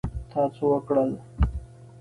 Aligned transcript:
تا 0.31 0.41
څه 0.55 0.63
وکړل؟ 0.71 1.11